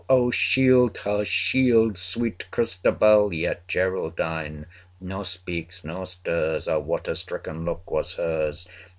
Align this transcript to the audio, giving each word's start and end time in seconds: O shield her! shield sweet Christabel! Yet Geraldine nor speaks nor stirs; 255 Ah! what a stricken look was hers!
O 0.09 0.31
shield 0.31 0.97
her! 1.05 1.23
shield 1.23 1.95
sweet 1.95 2.49
Christabel! 2.49 3.31
Yet 3.31 3.67
Geraldine 3.67 4.65
nor 4.99 5.23
speaks 5.23 5.83
nor 5.83 6.07
stirs; 6.07 6.65
255 6.65 6.73
Ah! 6.75 6.79
what 6.79 7.07
a 7.07 7.15
stricken 7.15 7.65
look 7.65 7.91
was 7.91 8.15
hers! 8.15 8.67